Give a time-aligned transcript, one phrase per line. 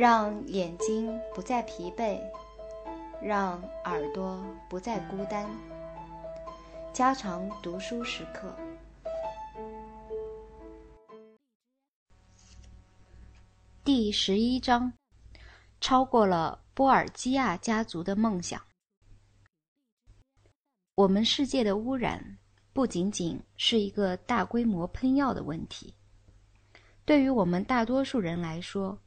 [0.00, 2.18] 让眼睛不再疲惫，
[3.20, 5.46] 让耳朵不再孤单。
[6.90, 8.56] 加长读书时刻。
[13.84, 14.90] 第十一章，
[15.82, 18.58] 超过了波尔基亚家族的梦想。
[20.94, 22.38] 我们世界的污染
[22.72, 25.94] 不仅仅是一个大规模喷药的问题，
[27.04, 28.98] 对于我们大多数人来说。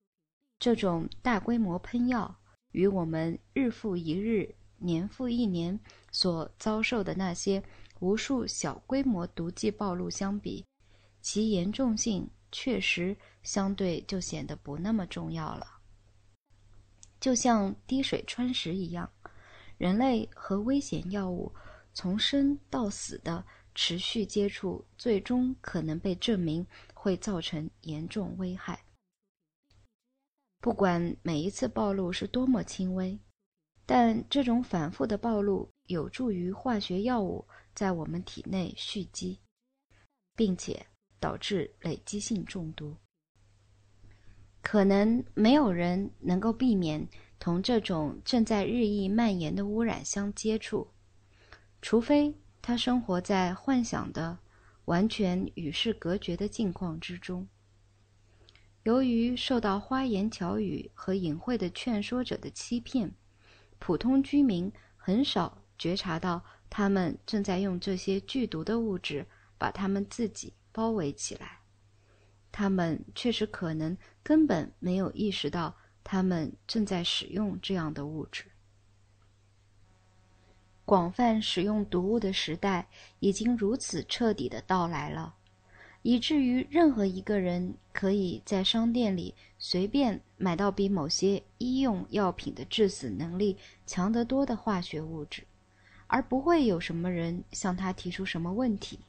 [0.63, 2.33] 这种大规模喷药
[2.71, 5.77] 与我们日复一日、年复一年
[6.09, 7.61] 所遭受的那些
[7.99, 10.63] 无数小规模毒剂暴露相比，
[11.21, 15.67] 其严重性确实相对就显得不那么重要了。
[17.19, 19.11] 就像滴水穿石一样，
[19.77, 21.53] 人类和危险药物
[21.93, 23.45] 从生到死的
[23.75, 28.81] 持续接触，最终可能被证明会造成严重危害。
[30.63, 33.19] 不管每一次暴露是多么轻微，
[33.85, 39.37] 但这种反复的暴露有助于化学药物在我们体内蓄积，
[40.37, 40.85] 并且
[41.19, 42.95] 导致累积性中毒。
[44.61, 47.05] 可能没有人能够避免
[47.39, 50.87] 同这种正在日益蔓延的污染相接触，
[51.81, 54.39] 除非他生活在幻想的
[54.85, 57.45] 完全与世隔绝的境况之中。
[58.83, 63.13] 由于受到花言巧语和隐晦的劝说者的欺骗，
[63.79, 69.25] 普通居民很少觉察到他们正在用这些剧毒的物质
[69.57, 71.59] 把他们自己包围起来。
[72.51, 78.51] 他们确实可能根本没有意识到他们正在使用这样的物质。
[80.83, 82.89] 广泛使用毒物的时代
[83.19, 85.35] 已经如此彻底的到来了。
[86.03, 95.43] 以至于任何一个人可以在商店里随便买到比某些医用药品的致死能力强得多的化学物质，
[96.07, 98.99] 而不会有什么人向他提出什么问题。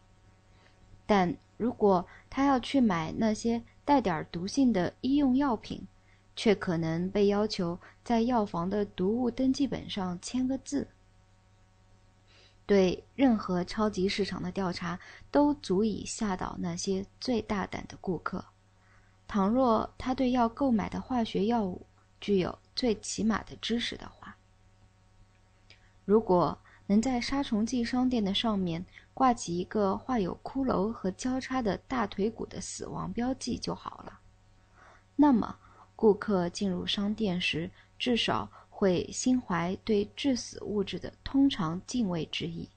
[1.04, 5.86] 但如果他要去买那些带点毒性的医用药品，
[6.36, 10.86] 却可能被要求在药房的毒物登记本上签个字。
[12.66, 14.98] 对任何超级市场的调查
[15.30, 18.44] 都足以吓倒那些最大胆的顾客。
[19.26, 21.86] 倘若他对要购买的化学药物
[22.20, 24.36] 具有最起码的知识的话，
[26.04, 34.20] 如果能在杀虫剂商店的上面挂起一个画有骷髅和交叉的大腿骨的死亡标记就好了，
[35.16, 35.58] 那么
[35.94, 38.50] 顾客进入商店时至少。
[38.76, 42.68] 会心怀对致死物质的通常敬畏之意，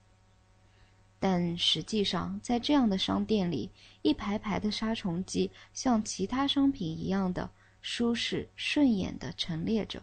[1.19, 3.71] 但实际上，在这样的商店里，
[4.03, 7.49] 一排排的杀虫剂像其他商品一样的
[7.81, 9.99] 舒适顺眼地陈列着，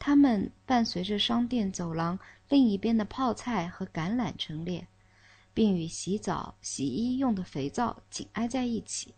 [0.00, 4.84] 它们伴随着商店走廊另一边的泡菜和橄榄陈列，
[5.54, 9.14] 并与洗澡、洗衣用的肥皂紧挨在一起。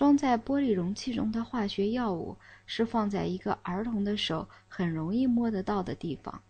[0.00, 2.34] 装在玻璃容器中的化学药物
[2.64, 6.40] 是放在一个儿童的手很容易摸得到的地方。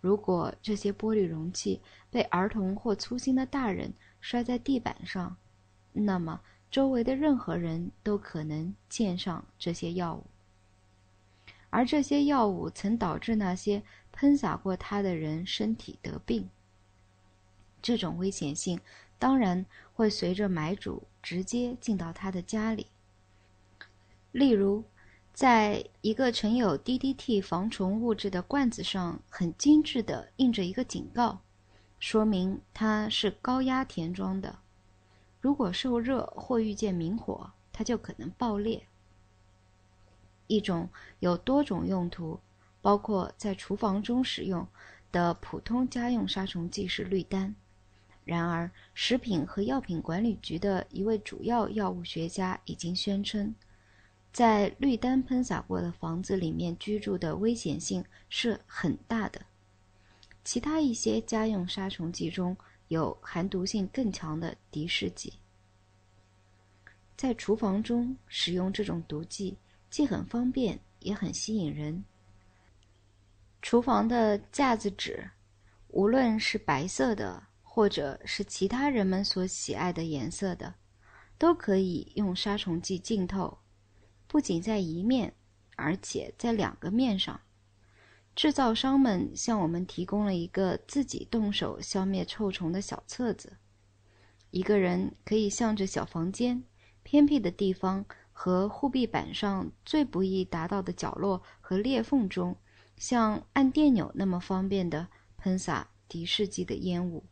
[0.00, 1.78] 如果这些玻璃容器
[2.10, 3.92] 被儿童或粗心的大人
[4.22, 5.36] 摔在地板上，
[5.92, 10.24] 那么周围的任何人都可能溅上这些药物，
[11.68, 16.48] 而这些药物曾导致那些喷洒过它的人身体得病。
[17.82, 18.80] 这种危险性
[19.18, 21.04] 当然会随着买主。
[21.24, 22.88] 直接进到他的家里。
[24.30, 24.84] 例如，
[25.32, 31.40] 在一个盛有 DDT 防虫物质的罐子上，很精致地印着一个警告，
[31.98, 34.58] 说明它是高压填装的。
[35.40, 38.86] 如果受热或遇见明火，它就可能爆裂。
[40.46, 42.38] 一种有多种用途，
[42.82, 44.68] 包括在厨房中使用
[45.10, 47.54] 的普通家用杀虫剂是氯丹。
[48.24, 53.54] 然而，食品和药品管理局的一位主要药物学家已经宣称，
[54.32, 59.42] 在氯丹喷洒过的房子里面居住的危险性是很大的。
[60.42, 62.56] 其他一些家用杀虫剂中
[62.88, 65.32] 有含毒性更强的敌视剂。
[67.16, 69.56] 在厨房中使用这种毒剂
[69.90, 72.02] 既很方便也很吸引人。
[73.60, 75.30] 厨房的架子纸，
[75.88, 77.42] 无论是白色的。
[77.74, 80.76] 或者是其他人们所喜爱的颜色的，
[81.36, 83.58] 都可以用杀虫剂浸透，
[84.28, 85.34] 不仅在一面，
[85.74, 87.40] 而且在两个面上。
[88.36, 93.56] 制造商们向我们提供了一个自己动手消灭臭虫的小册子。
[94.52, 96.62] 一个人可以向着小房间、
[97.02, 102.56] 偏僻的地方和护壁板上最不易达到的角落和裂缝中，
[102.96, 107.24] 像按电钮那么方便地喷洒敌视剂的烟雾。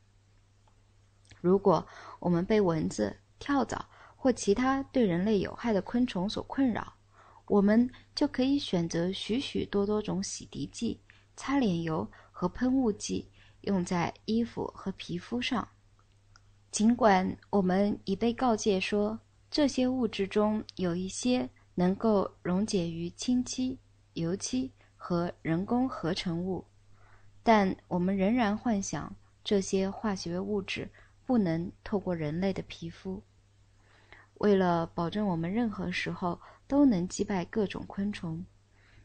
[1.43, 1.87] 如果
[2.21, 3.85] 我们被蚊子、跳蚤
[4.17, 6.95] 或其他对人类有害的昆虫所困扰，
[7.47, 11.03] 我们就可以选择许许多多种洗涤剂、
[11.37, 13.29] 擦脸油和喷雾剂，
[13.63, 15.69] 用在衣服和皮肤上。
[16.71, 19.19] 尽管我们已被告诫说，
[19.51, 23.79] 这些物质中有一些能够溶解于氢漆、
[24.15, 26.65] 油漆和人工合成物，
[27.43, 30.89] 但我们仍然幻想这些化学物质
[31.25, 33.23] 不能透过人类的皮肤。
[34.35, 38.45] 为了保证我们任何时候都能击败各种昆虫，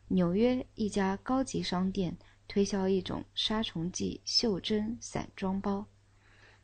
[0.07, 2.17] 纽约一家高级商店
[2.47, 5.85] 推销一种杀虫剂袖珍散装包。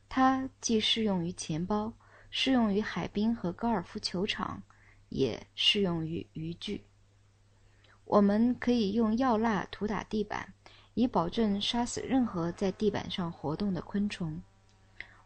[0.09, 1.93] 它既适用于钱包，
[2.29, 4.63] 适用于海滨和高尔夫球场，
[5.09, 6.85] 也适用于渔具。
[8.05, 10.53] 我们可以用药蜡涂打地板，
[10.93, 14.41] 以保证杀死任何在地板上活动的昆虫。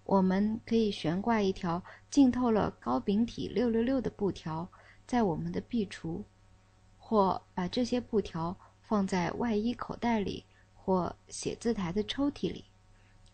[0.08, 4.68] 我们可以悬挂一条浸透了高丙体六六六的布条
[5.06, 6.24] 在我们的壁橱，
[6.98, 10.44] 或把这些布条放在外衣口袋里
[10.74, 12.66] 或写字台的抽屉里，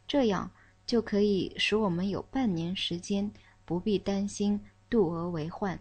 [0.06, 0.52] 这样。
[0.86, 3.32] 就可以使我们有半年时间
[3.64, 4.60] 不必担心
[4.90, 5.80] 度额为患。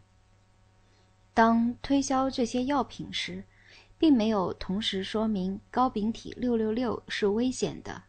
[1.34, 3.42] 当推销这些药品时，
[3.98, 8.04] 并没有同时说明高丙体六六六是危险的。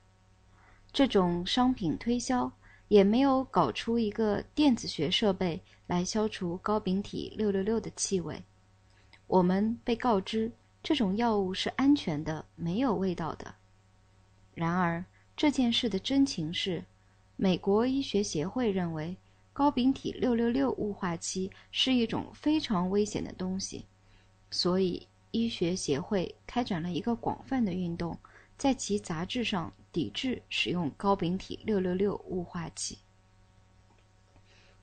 [0.91, 2.51] 这种商品推销
[2.87, 8.43] 也没有搞出一个电子学设备来消除高丙体六六六的气味。
[9.27, 10.51] 我们被告知
[10.81, 13.55] 这种药物是安全的，没有味道的。
[14.53, 15.03] 然而。
[15.35, 16.85] 这件事的真情是，
[17.37, 19.17] 美国医学协会认为
[19.51, 23.83] 高丙体六六六雾化漆是一种非常危险的东西，
[24.51, 28.15] 所以医学协会开展了一个广泛的运动，
[28.57, 32.99] 在其杂志上抵制使用高丙体六六六雾化器。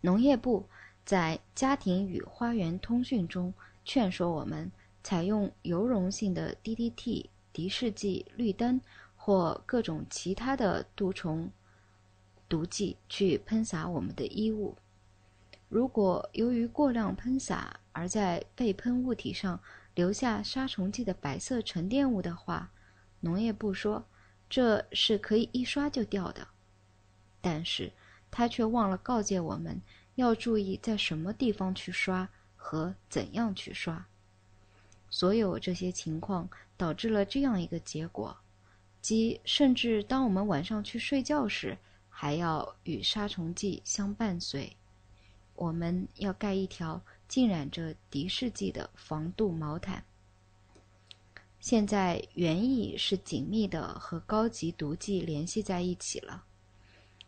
[0.01, 0.67] 农业部
[1.05, 3.53] 在《家庭与花园通讯》中
[3.85, 4.71] 劝说我们
[5.03, 8.81] 采用油溶性的 DDT 敌视剂氯丹。
[9.23, 11.51] 或各种其他的毒虫
[12.49, 14.75] 毒剂去喷洒我们的衣物。
[15.69, 19.61] 如果由于过量喷洒而在被喷物体上
[19.95, 22.73] 留下杀虫剂的白色沉淀物的话，
[23.21, 24.05] 农业部说
[24.49, 26.49] 这是可以一刷就掉的。
[27.41, 27.93] 但是
[28.31, 29.81] 他却忘了告诫我们
[30.17, 34.07] 要注意在什么地方去刷和怎样去刷。
[35.09, 38.37] 所有这些情况导致了这样一个结果。
[39.01, 41.79] 即甚至当我们晚上去睡觉时，
[42.09, 44.77] 还要与杀虫剂相伴随。
[45.55, 50.05] 我们要盖一条浸染着敌视剂的防毒毛毯。
[51.61, 56.43] 现在园艺是紧密的和高级毒剂联系在一起了。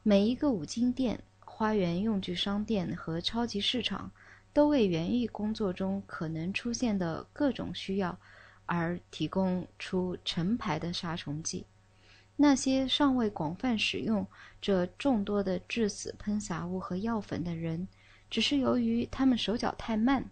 [0.03, 4.11] 每一个五金店、花园用具商店和超级市场，
[4.53, 8.19] 都为园艺工作中可能出现的各种需要。
[8.65, 11.67] 而提供出成排的杀虫剂，
[12.37, 14.27] 那些尚未广泛使用
[14.63, 17.87] 这众多的致死喷洒物和药粉的人，
[18.31, 20.25] 只是由于他们手脚太慢，